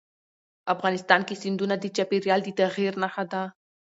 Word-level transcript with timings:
افغانستان 0.73 1.21
کې 1.27 1.35
سیندونه 1.41 1.75
د 1.79 1.85
چاپېریال 1.95 2.39
د 2.43 2.49
تغیر 2.59 2.93
نښه 3.03 3.23
ده. 3.31 3.41